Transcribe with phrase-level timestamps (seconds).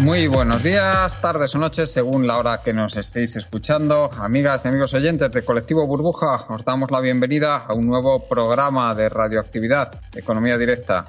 [0.00, 4.08] Muy buenos días, tardes o noches, según la hora que nos estéis escuchando.
[4.20, 8.94] Amigas y amigos oyentes de Colectivo Burbuja, os damos la bienvenida a un nuevo programa
[8.94, 11.06] de radioactividad, Economía Directa.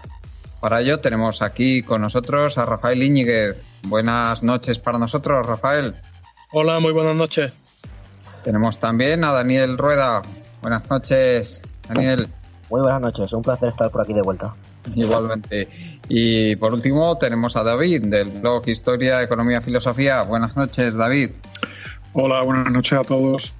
[0.59, 3.61] Para ello tenemos aquí con nosotros a Rafael Íñiguez.
[3.83, 5.93] Buenas noches para nosotros, Rafael.
[6.51, 7.53] Hola, muy buenas noches.
[8.43, 10.23] Tenemos también a Daniel Rueda.
[10.63, 12.27] Buenas noches, Daniel.
[12.71, 14.51] Muy buenas noches, un placer estar por aquí de vuelta.
[14.95, 15.67] Igualmente.
[16.07, 20.23] Y por último tenemos a David del blog Historia, Economía, Filosofía.
[20.23, 21.31] Buenas noches, David.
[22.13, 23.53] Hola, buenas noches a todos.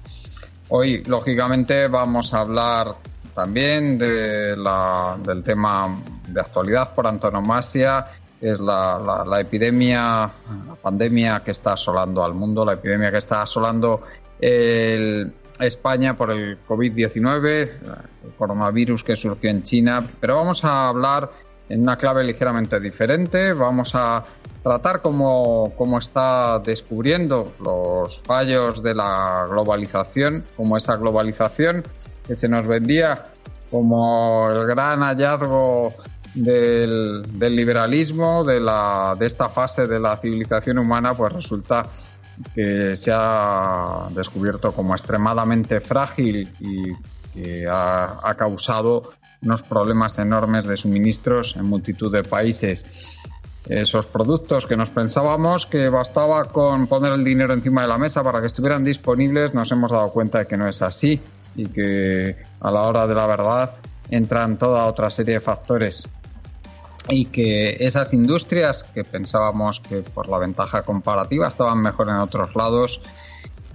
[0.68, 2.94] Hoy, lógicamente, vamos a hablar
[3.34, 5.96] también de la, del tema
[6.28, 8.04] de actualidad por antonomasia,
[8.40, 10.30] que es la, la epidemia,
[10.66, 14.02] la pandemia que está asolando al mundo, la epidemia que está asolando
[14.40, 21.30] el, España por el COVID-19, el coronavirus que surgió en China, pero vamos a hablar
[21.68, 23.52] en una clave ligeramente diferente.
[23.52, 24.24] Vamos a
[24.62, 31.84] tratar cómo, cómo está descubriendo los fallos de la globalización, como esa globalización
[32.26, 33.24] que se nos vendía
[33.70, 35.94] como el gran hallazgo
[36.34, 41.86] del, del liberalismo, de, la, de esta fase de la civilización humana, pues resulta
[42.54, 46.92] que se ha descubierto como extremadamente frágil y
[47.32, 52.84] que ha, causado unos problemas enormes de suministros en multitud de países.
[53.68, 58.22] Esos productos que nos pensábamos que bastaba con poner el dinero encima de la mesa
[58.22, 61.20] para que estuvieran disponibles, nos hemos dado cuenta de que no es así
[61.56, 63.74] y que a la hora de la verdad
[64.10, 66.08] entran toda otra serie de factores
[67.10, 72.54] y que esas industrias que pensábamos que por la ventaja comparativa estaban mejor en otros
[72.54, 73.00] lados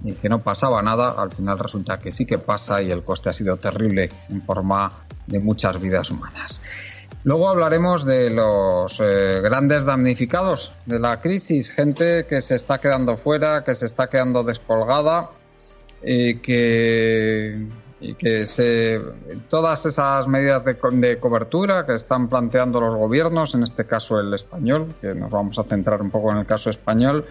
[0.04, 3.30] y que no pasaba nada, al final resulta que sí que pasa y el coste
[3.30, 4.92] ha sido terrible en forma
[5.26, 6.62] de muchas vidas humanas.
[7.24, 13.16] Luego hablaremos de los eh, grandes damnificados de la crisis, gente que se está quedando
[13.16, 15.30] fuera, que se está quedando despolgada
[16.02, 17.66] y que
[18.00, 19.00] y que se
[19.48, 24.34] todas esas medidas de, de, cobertura que están planteando los gobiernos, en este caso el
[24.34, 27.24] español, que nos vamos a centrar un poco en el caso español,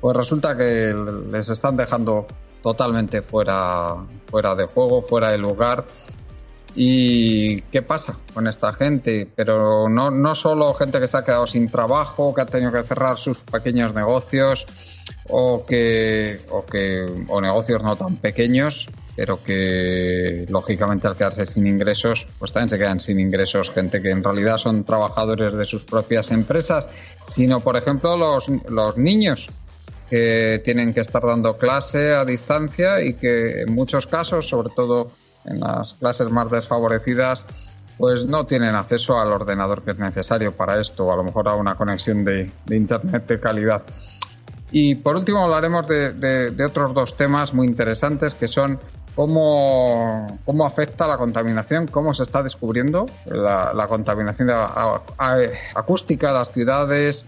[0.00, 0.94] pues resulta que
[1.30, 2.26] les están dejando
[2.62, 5.84] totalmente fuera, fuera de juego, fuera de lugar.
[6.76, 9.28] ¿Y qué pasa con esta gente?
[9.36, 12.82] Pero no, no solo gente que se ha quedado sin trabajo, que ha tenido que
[12.82, 14.66] cerrar sus pequeños negocios
[15.28, 21.66] o que, o que o negocios no tan pequeños, pero que lógicamente al quedarse sin
[21.66, 25.84] ingresos, pues también se quedan sin ingresos gente que en realidad son trabajadores de sus
[25.84, 26.88] propias empresas,
[27.28, 29.48] sino por ejemplo los, los niños
[30.10, 35.10] que tienen que estar dando clase a distancia y que en muchos casos, sobre todo
[35.44, 37.46] en las clases más desfavorecidas,
[37.98, 41.48] pues no tienen acceso al ordenador que es necesario para esto, o a lo mejor
[41.48, 43.82] a una conexión de, Internet de calidad.
[44.72, 48.80] Y por último hablaremos de, de, otros dos temas muy interesantes que son
[49.14, 54.50] cómo, cómo afecta la contaminación, cómo se está descubriendo la, contaminación
[55.74, 57.24] acústica de las ciudades,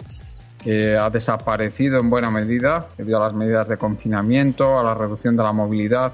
[1.00, 5.42] ha desaparecido en buena medida debido a las medidas de confinamiento, a la reducción de
[5.42, 6.12] la movilidad.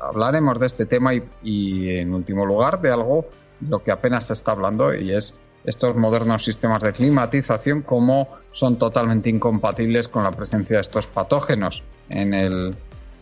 [0.00, 3.26] hablaremos de este tema y, y, en último lugar, de algo
[3.60, 8.28] de lo que apenas se está hablando y es estos modernos sistemas de climatización, cómo
[8.52, 12.74] son totalmente incompatibles con la presencia de estos patógenos en el,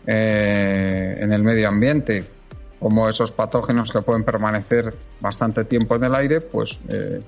[0.07, 2.23] eh, en el medio ambiente,
[2.79, 7.19] como esos patógenos que pueden permanecer bastante tiempo en el aire, pues eh,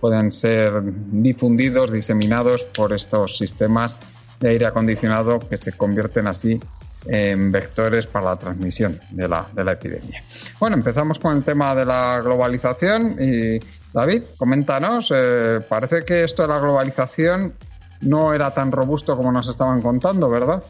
[0.00, 3.98] pueden ser difundidos, diseminados por estos sistemas
[4.38, 6.60] de aire acondicionado que se convierten así
[7.06, 10.22] en vectores para la transmisión de la, de la epidemia.
[10.60, 13.58] Bueno, empezamos con el tema de la globalización y
[13.92, 17.54] David, coméntanos, eh, parece que esto de la globalización
[18.02, 20.62] no era tan robusto como nos estaban contando, ¿verdad?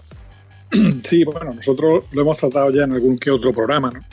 [1.05, 4.05] Sí, bueno, nosotros lo hemos tratado ya en algún que otro programa, ¿no?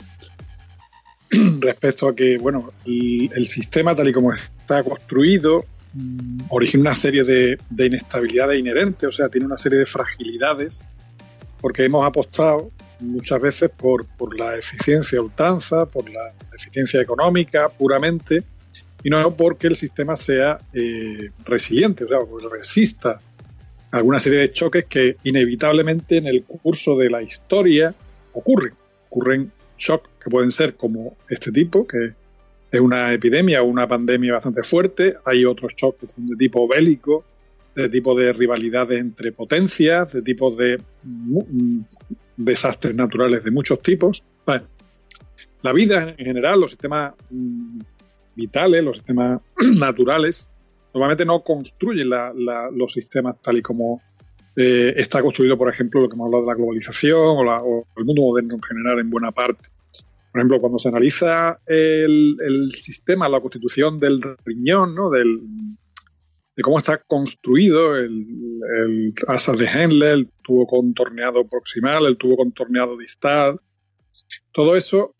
[1.60, 7.24] Respecto a que, bueno, el, sistema tal y como está construido mm, origina una serie
[7.24, 10.82] de, de, inestabilidades inherentes, o sea, tiene una serie de fragilidades,
[11.60, 12.70] porque hemos apostado
[13.00, 18.42] muchas veces por, por la eficiencia ultranza, por la eficiencia económica puramente,
[19.02, 23.20] y no porque el sistema sea eh, resiliente, o sea, porque resista
[23.96, 27.94] alguna serie de choques que inevitablemente en el curso de la historia
[28.32, 28.74] ocurren.
[29.08, 32.12] Ocurren shocks que pueden ser como este tipo, que
[32.70, 35.16] es una epidemia o una pandemia bastante fuerte.
[35.24, 37.24] Hay otros shocks de tipo bélico,
[37.74, 40.80] de tipo de rivalidades entre potencias, de tipo de
[42.36, 44.22] desastres naturales de muchos tipos.
[45.62, 47.80] la vida en general, los sistemas mm,
[48.34, 49.40] vitales, los sistemas
[49.74, 50.48] naturales,
[50.96, 54.00] normalmente no construyen los sistemas tal y como
[54.56, 58.22] eh, está construido, por ejemplo, lo que hemos hablado de la globalización o, el mundo
[58.22, 59.68] moderno en general en buena parte.
[60.32, 65.10] Por ejemplo, cuando se analiza el, sistema, la constitución del riñón, ¿no?
[65.10, 65.40] del,
[66.56, 68.26] de cómo está construido el,
[68.80, 73.60] el asas de Henle, el tubo contorneado proximal, el tubo contorneado distal.
[74.50, 75.14] Todo eso,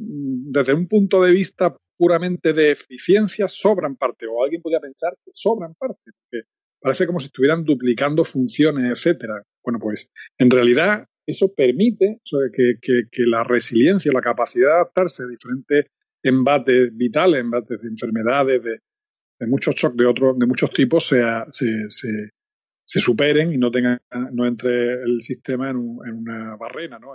[0.00, 5.32] desde un punto de vista puramente de eficiencia, sobran parte, o alguien podría pensar que
[5.34, 6.46] sobran parte, porque
[6.80, 9.42] parece como si estuvieran duplicando funciones, etcétera.
[9.62, 12.20] Bueno, pues en realidad eso permite
[12.54, 15.86] que, que, la resiliencia, la capacidad de adaptarse a diferentes
[16.22, 18.78] embates vitales, embates de enfermedades, de,
[19.38, 24.00] de muchos shocks de otros, de muchos tipos se, se, se, superen y no tengan,
[24.32, 27.14] no entre el sistema en, en una barrena, ¿no?